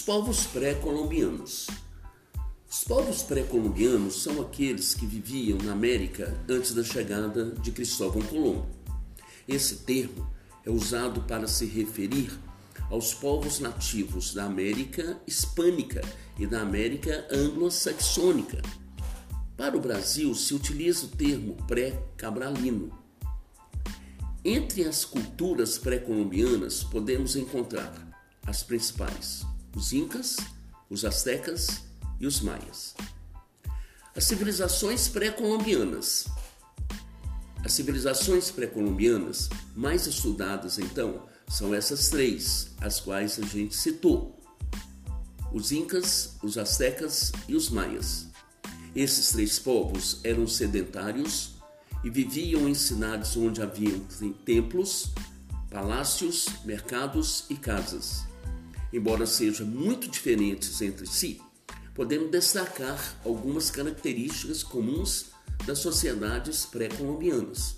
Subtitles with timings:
[0.00, 1.66] Os povos pré-colombianos.
[2.66, 8.66] Os povos pré-colombianos são aqueles que viviam na América antes da chegada de Cristóvão Colombo.
[9.46, 10.26] Esse termo
[10.64, 12.32] é usado para se referir
[12.88, 16.00] aos povos nativos da América Hispânica
[16.38, 18.62] e da América Anglo-Saxônica.
[19.54, 22.90] Para o Brasil, se utiliza o termo pré-cabralino.
[24.42, 27.92] Entre as culturas pré-colombianas, podemos encontrar
[28.46, 30.36] as principais: os Incas,
[30.88, 31.82] os Aztecas
[32.18, 32.94] e os Maias.
[34.14, 36.26] As civilizações pré-colombianas.
[37.64, 44.40] As civilizações pré-colombianas mais estudadas, então, são essas três, as quais a gente citou:
[45.52, 48.28] os Incas, os Aztecas e os Maias.
[48.94, 51.54] Esses três povos eram sedentários
[52.02, 54.00] e viviam em cidades onde haviam
[54.44, 55.10] templos,
[55.70, 58.29] palácios, mercados e casas.
[58.92, 61.40] Embora sejam muito diferentes entre si,
[61.94, 65.26] podemos destacar algumas características comuns
[65.66, 67.76] das sociedades pré-colombianas.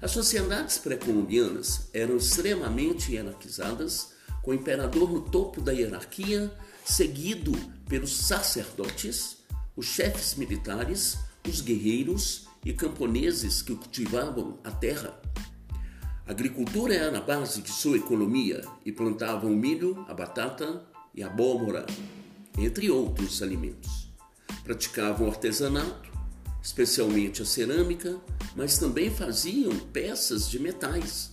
[0.00, 6.50] As sociedades pré-colombianas eram extremamente hierarquizadas, com o imperador no topo da hierarquia,
[6.84, 7.52] seguido
[7.86, 9.38] pelos sacerdotes,
[9.76, 15.20] os chefes militares, os guerreiros e camponeses que cultivavam a terra.
[16.30, 20.80] Agricultura era a base de sua economia e plantavam o milho, a batata
[21.12, 21.84] e a abóbora,
[22.56, 24.12] entre outros alimentos.
[24.62, 26.08] Praticavam artesanato,
[26.62, 28.16] especialmente a cerâmica,
[28.54, 31.32] mas também faziam peças de metais.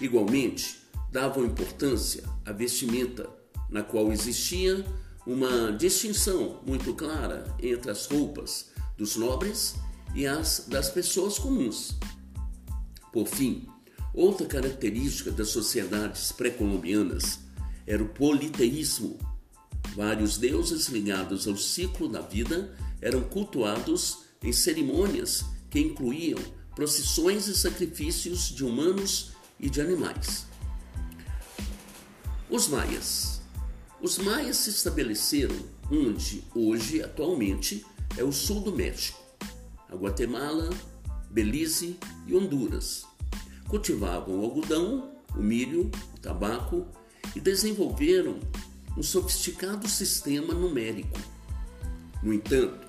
[0.00, 0.80] Igualmente,
[1.12, 3.30] davam importância à vestimenta,
[3.70, 4.84] na qual existia
[5.24, 9.76] uma distinção muito clara entre as roupas dos nobres
[10.16, 11.96] e as das pessoas comuns.
[13.12, 13.68] Por fim,
[14.16, 17.38] outra característica das sociedades pré-colombianas
[17.86, 19.16] era o politeísmo.
[19.94, 26.40] Vários deuses ligados ao ciclo da vida eram cultuados em cerimônias que incluíam
[26.74, 29.30] procissões e sacrifícios de humanos
[29.60, 30.46] e de animais.
[32.50, 33.40] Os maias.
[34.02, 35.56] Os maias se estabeleceram
[35.90, 37.86] onde hoje, atualmente,
[38.16, 39.26] é o sul do México
[39.88, 40.70] a Guatemala,
[41.30, 43.05] Belize e Honduras.
[43.68, 46.86] Cultivavam o algodão, o milho, o tabaco
[47.34, 48.38] e desenvolveram
[48.96, 51.18] um sofisticado sistema numérico.
[52.22, 52.86] No entanto,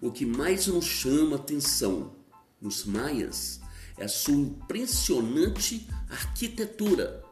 [0.00, 2.12] o que mais nos chama atenção
[2.60, 3.60] nos maias
[3.96, 7.22] é a sua impressionante arquitetura.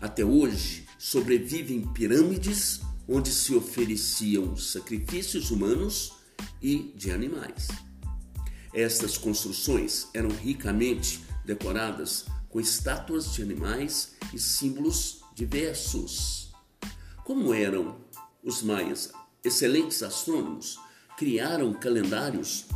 [0.00, 6.12] Até hoje, sobrevivem pirâmides onde se ofereciam sacrifícios humanos
[6.60, 7.68] e de animais.
[8.72, 16.52] Estas construções eram ricamente decoradas com estátuas de animais e símbolos diversos.
[17.24, 17.96] Como eram
[18.42, 19.10] os maias
[19.42, 20.78] excelentes astrônomos,
[21.16, 22.66] criaram calendários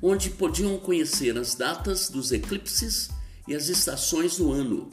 [0.00, 3.10] onde podiam conhecer as datas dos eclipses
[3.46, 4.90] e as estações do ano.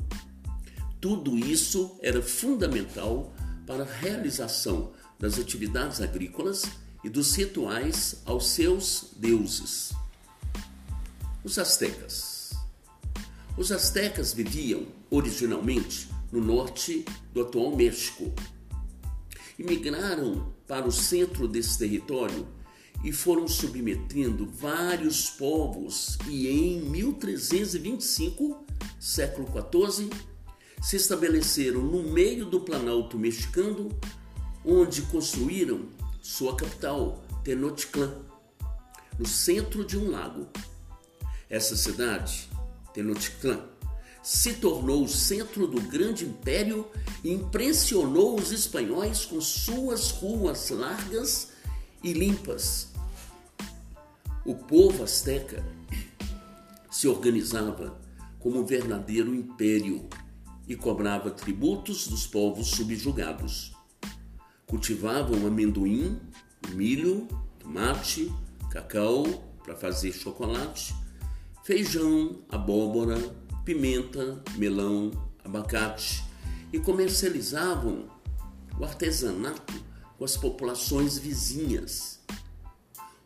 [1.01, 3.33] Tudo isso era fundamental
[3.65, 6.63] para a realização das atividades agrícolas
[7.03, 9.93] e dos rituais aos seus deuses.
[11.43, 12.38] Os astecas.
[13.59, 17.03] Os astecas viviam originalmente no norte
[17.33, 18.33] do atual México.
[19.59, 22.47] Imigraram para o centro desse território
[23.03, 28.65] e foram submetendo vários povos e em 1325,
[28.97, 30.09] século XIV,
[30.81, 33.89] se estabeleceram no meio do Planalto mexicano,
[34.63, 35.89] onde construíram
[36.21, 38.21] sua capital, Tenochtitlan,
[39.19, 40.47] no centro de um lago.
[41.49, 42.47] Essa cidade,
[42.99, 43.61] Tenochtitlan,
[44.21, 46.85] se tornou o centro do grande império
[47.23, 51.53] e impressionou os espanhóis com suas ruas largas
[52.03, 52.89] e limpas.
[54.45, 55.65] O povo asteca
[56.91, 57.97] se organizava
[58.37, 60.09] como um verdadeiro império
[60.67, 63.73] e cobrava tributos dos povos subjugados.
[64.67, 66.19] Cultivavam amendoim,
[66.73, 67.27] milho,
[67.59, 68.29] tomate,
[68.69, 69.23] cacau
[69.63, 70.93] para fazer chocolate
[71.69, 73.15] feijão, abóbora,
[73.63, 75.11] pimenta, melão,
[75.43, 76.23] abacate
[76.73, 78.09] e comercializavam
[78.79, 79.75] o artesanato
[80.17, 82.21] com as populações vizinhas.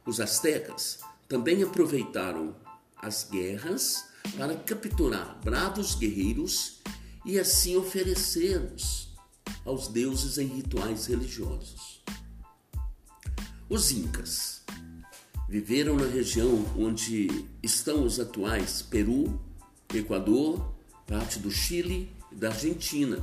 [0.05, 2.53] Os astecas também aproveitaram
[2.97, 6.81] as guerras para capturar bravos guerreiros
[7.23, 9.15] e assim oferecê-los
[9.63, 12.03] aos deuses em rituais religiosos.
[13.69, 14.62] Os incas
[15.53, 19.39] viveram na região onde estão os atuais Peru,
[19.93, 20.73] Equador,
[21.05, 23.21] parte do Chile e da Argentina.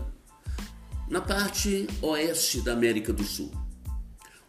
[1.09, 3.51] na parte oeste da América do Sul.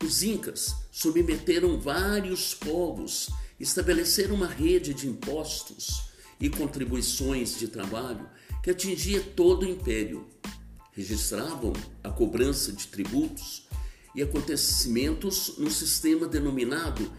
[0.03, 6.03] Os Incas submeteram vários povos, estabeleceram uma rede de impostos
[6.39, 8.29] e contribuições de trabalho
[8.61, 10.27] que atingia todo o império.
[10.91, 11.73] Registravam
[12.03, 13.67] a cobrança de tributos
[14.13, 17.11] e acontecimentos no sistema denominado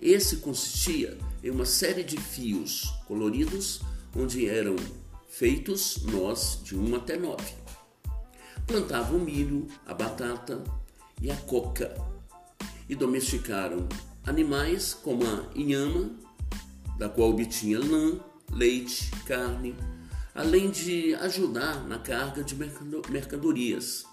[0.00, 3.80] Esse consistia em uma série de fios coloridos
[4.14, 4.76] onde eram
[5.28, 7.42] feitos nós de 1 até 9.
[8.66, 10.62] Plantavam o milho, a batata
[11.20, 11.94] e a coca
[12.88, 13.88] e domesticaram
[14.24, 16.10] animais como a inhama,
[16.98, 18.20] da qual obtinha lã,
[18.52, 19.74] leite, carne,
[20.34, 24.04] além de ajudar na carga de mercadorias.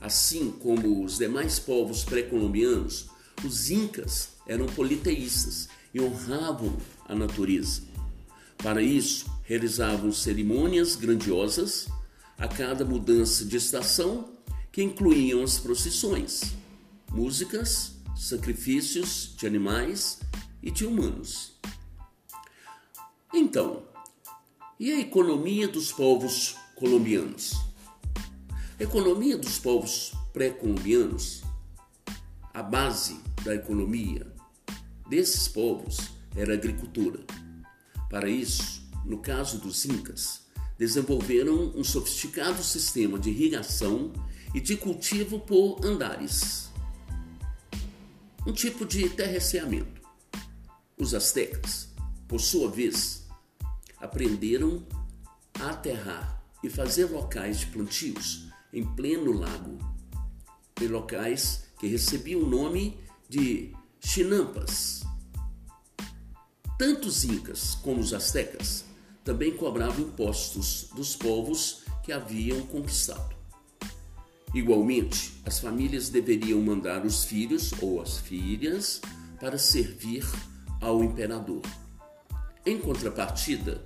[0.00, 3.11] Assim como os demais povos pré-colombianos,
[3.44, 6.76] os incas eram politeístas e honravam
[7.06, 7.82] a natureza.
[8.58, 11.88] Para isso, realizavam cerimônias grandiosas
[12.38, 14.30] a cada mudança de estação,
[14.70, 16.54] que incluíam as procissões,
[17.10, 20.20] músicas, sacrifícios de animais
[20.62, 21.52] e de humanos.
[23.34, 23.82] Então,
[24.78, 27.52] e a economia dos povos colombianos?
[28.78, 31.42] A economia dos povos pré-colombianos,
[32.54, 34.26] a base da economia
[35.08, 37.20] desses povos era a agricultura.
[38.10, 40.46] Para isso, no caso dos Incas,
[40.78, 44.12] desenvolveram um sofisticado sistema de irrigação
[44.54, 46.70] e de cultivo por andares,
[48.46, 50.02] um tipo de terraceamento.
[50.98, 51.88] Os astecas,
[52.28, 53.26] por sua vez,
[53.98, 54.86] aprenderam
[55.58, 59.78] a aterrar e fazer locais de plantios em pleno lago,
[60.80, 62.96] em locais que recebiam o nome
[63.28, 65.02] de chinampas.
[66.78, 68.84] Tanto os incas como os astecas
[69.24, 73.34] também cobravam impostos dos povos que haviam conquistado.
[74.54, 79.00] Igualmente, as famílias deveriam mandar os filhos ou as filhas
[79.40, 80.24] para servir
[80.80, 81.62] ao imperador.
[82.64, 83.84] Em contrapartida,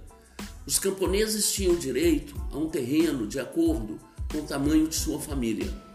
[0.67, 3.99] os camponeses tinham direito a um terreno de acordo
[4.31, 5.86] com o tamanho de sua família.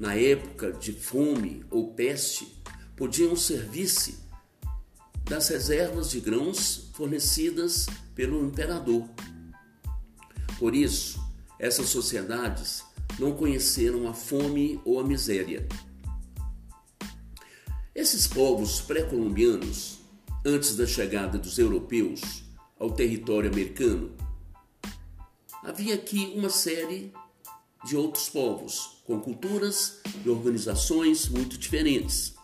[0.00, 2.56] Na época de fome ou peste,
[2.96, 4.18] podiam servir-se
[5.24, 9.06] das reservas de grãos fornecidas pelo imperador.
[10.58, 11.22] Por isso,
[11.58, 12.82] essas sociedades
[13.18, 15.68] não conheceram a fome ou a miséria.
[17.94, 19.98] Esses povos pré-colombianos,
[20.46, 22.42] antes da chegada dos europeus
[22.78, 24.16] ao território americano,
[25.62, 27.12] havia aqui uma série
[27.84, 32.34] de outros povos com culturas e organizações muito diferentes.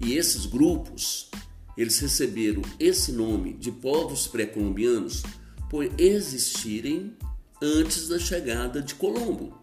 [0.00, 1.30] E esses grupos,
[1.76, 5.22] eles receberam esse nome de povos pré-colombianos
[5.70, 7.16] por existirem
[7.62, 9.58] antes da chegada de Colombo.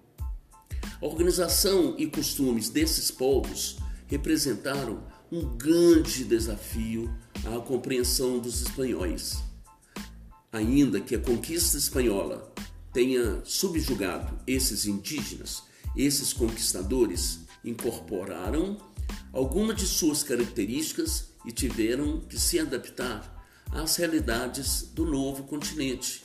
[1.02, 3.78] A organização e costumes desses povos
[4.08, 7.14] representaram um grande desafio
[7.46, 9.44] à compreensão dos espanhóis.
[10.52, 12.54] Ainda que a conquista espanhola
[12.94, 15.64] tenha subjugado esses indígenas,
[15.96, 18.78] esses conquistadores incorporaram
[19.32, 23.34] algumas de suas características e tiveram que se adaptar
[23.72, 26.24] às realidades do novo continente.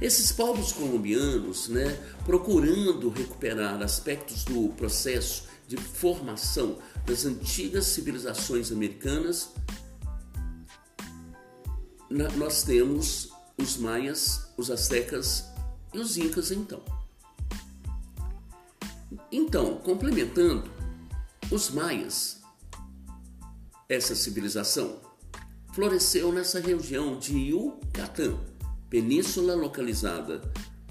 [0.00, 9.50] Esses povos colombianos, né, procurando recuperar aspectos do processo de formação das antigas civilizações americanas,
[12.36, 15.46] nós temos os maias, os astecas
[15.92, 16.82] e os incas então.
[19.32, 20.70] Então, complementando,
[21.50, 22.40] os maias,
[23.88, 25.00] essa civilização,
[25.72, 28.38] floresceu nessa região de Yucatán,
[28.90, 30.40] península localizada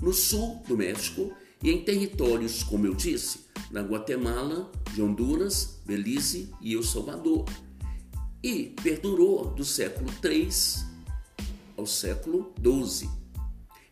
[0.02, 6.54] no sul do México e em territórios, como eu disse, na Guatemala, de Honduras, Belize
[6.62, 7.46] e El Salvador,
[8.44, 10.95] e perdurou do século III
[11.78, 13.10] ao século XII.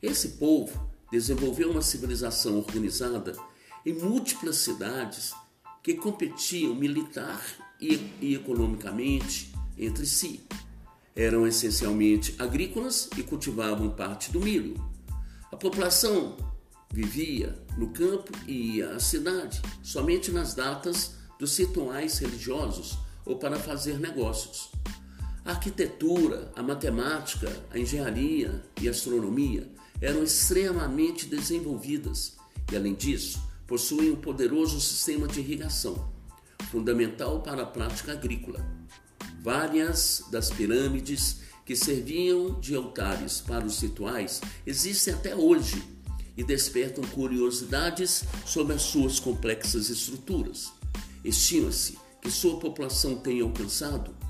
[0.02, 3.38] Esse povo desenvolveu uma civilização organizada
[3.86, 5.34] em múltiplas cidades
[5.82, 7.42] que competiam militar
[7.80, 10.42] e, e economicamente entre si.
[11.16, 14.75] Eram essencialmente agrícolas e cultivavam parte do milho.
[15.52, 16.38] A população
[16.92, 23.60] vivia no campo e ia à cidade somente nas datas dos rituais religiosos ou para
[23.60, 24.72] fazer negócios.
[25.46, 29.70] A arquitetura, a matemática, a engenharia e a astronomia
[30.00, 32.38] eram extremamente desenvolvidas
[32.72, 36.10] e, além disso, possuem um poderoso sistema de irrigação,
[36.72, 38.66] fundamental para a prática agrícola.
[39.42, 45.84] Várias das pirâmides que serviam de altares para os rituais existem até hoje
[46.38, 50.72] e despertam curiosidades sobre as suas complexas estruturas.
[51.24, 54.23] Estima-se que sua população tenha alcançado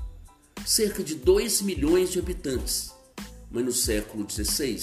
[0.64, 2.92] cerca de 2 milhões de habitantes,
[3.50, 4.80] mas no século XVI,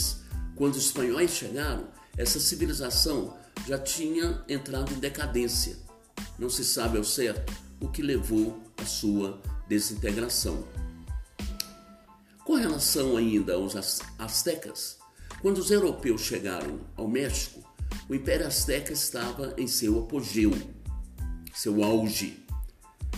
[0.55, 3.35] quando os espanhóis chegaram, essa civilização
[3.67, 5.75] já tinha entrado em decadência.
[6.37, 10.63] Não se sabe ao certo o que levou à sua desintegração.
[12.45, 13.75] Com relação ainda aos
[14.19, 14.97] astecas,
[15.41, 17.67] quando os europeus chegaram ao México,
[18.07, 20.51] o Império Azteca estava em seu apogeu,
[21.53, 22.45] seu auge.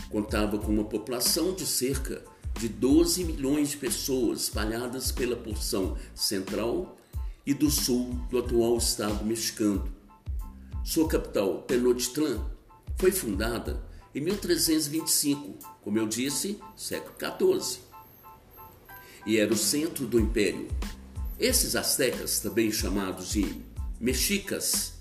[0.09, 2.23] Contava com uma população de cerca
[2.59, 6.97] de 12 milhões de pessoas espalhadas pela porção central
[7.45, 9.91] e do sul do atual estado mexicano.
[10.83, 12.45] Sua capital, Tenochtitlan,
[12.97, 13.83] foi fundada
[14.13, 17.79] em 1325, como eu disse, século XIV,
[19.25, 20.67] e era o centro do império.
[21.39, 23.61] Esses astecas, também chamados de
[23.99, 24.93] mexicas,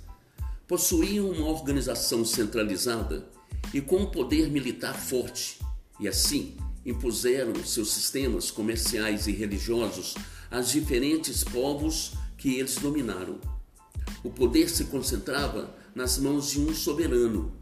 [0.66, 3.28] possuíam uma organização centralizada
[3.74, 5.58] e com um poder militar forte,
[6.00, 10.14] e assim impuseram seus sistemas comerciais e religiosos
[10.50, 13.38] aos diferentes povos que eles dominaram.
[14.22, 17.52] O poder se concentrava nas mãos de um soberano,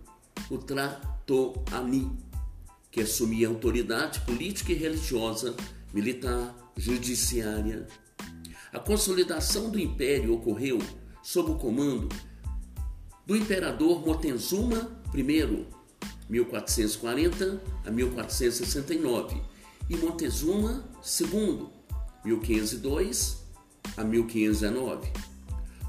[0.51, 2.11] o Tratoani,
[2.91, 5.55] que assumia autoridade política e religiosa,
[5.93, 7.87] militar, judiciária.
[8.73, 10.79] A consolidação do império ocorreu
[11.23, 12.09] sob o comando
[13.27, 15.67] do imperador Moctezuma I,
[16.31, 19.43] 1440 a 1469,
[19.89, 20.89] e Montezuma
[21.21, 21.67] II,
[22.25, 23.45] 1502
[23.97, 25.13] a 1519.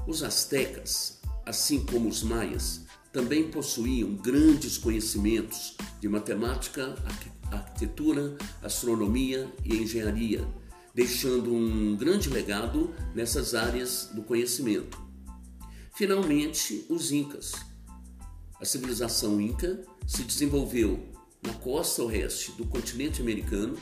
[0.06, 2.82] Os astecas, assim como os maias,
[3.12, 6.96] também possuíam grandes conhecimentos de matemática,
[7.50, 10.44] arquitetura, astronomia e engenharia,
[10.92, 15.00] deixando um grande legado nessas áreas do conhecimento.
[15.94, 17.52] Finalmente, os incas.
[18.62, 21.00] A civilização inca se desenvolveu
[21.42, 23.76] na costa oeste do continente americano,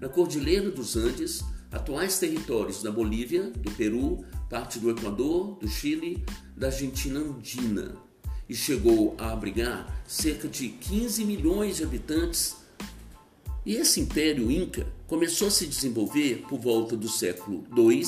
[0.00, 6.24] na Cordilheira dos Andes, atuais territórios da Bolívia, do Peru, parte do Equador, do Chile,
[6.56, 7.94] da Argentina andina
[8.48, 12.56] e chegou a abrigar cerca de 15 milhões de habitantes.
[13.66, 18.02] E esse império inca começou a se desenvolver por volta do século II,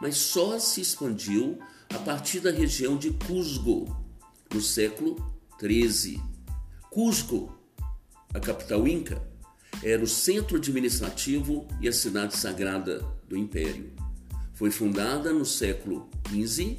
[0.00, 1.58] mas só se expandiu
[1.90, 3.94] a partir da região de Cusco,
[4.54, 6.22] no século XIII.
[6.90, 7.54] Cusco,
[8.32, 9.22] a capital inca,
[9.82, 13.92] era o centro administrativo e a cidade sagrada do império.
[14.54, 16.78] Foi fundada no século XV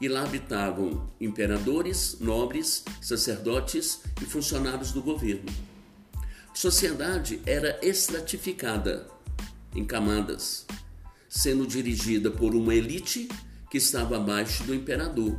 [0.00, 5.52] e lá habitavam imperadores, nobres, sacerdotes e funcionários do governo.
[6.50, 9.06] A sociedade era estratificada
[9.74, 10.66] em camadas,
[11.28, 13.28] sendo dirigida por uma elite
[13.70, 15.38] que estava abaixo do imperador.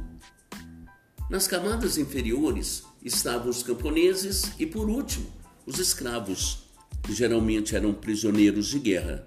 [1.31, 5.27] Nas camadas inferiores estavam os camponeses e, por último,
[5.65, 6.63] os escravos,
[7.01, 9.25] que geralmente eram prisioneiros de guerra.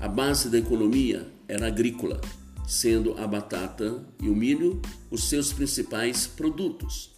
[0.00, 2.18] A base da economia era agrícola,
[2.66, 4.80] sendo a batata e o milho
[5.10, 7.14] os seus principais produtos.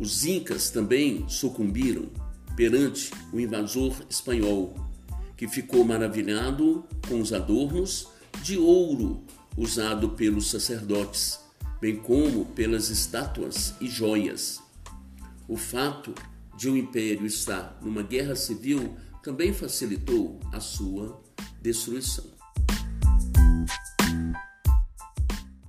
[0.00, 2.08] Os incas também sucumbiram
[2.56, 4.74] perante o invasor espanhol,
[5.36, 8.08] que ficou maravilhado com os adornos
[8.42, 9.22] de ouro
[9.58, 11.43] usado pelos sacerdotes
[11.84, 14.58] bem como pelas estátuas e joias.
[15.46, 16.14] O fato
[16.56, 21.22] de um império estar numa guerra civil também facilitou a sua
[21.60, 22.33] destruição.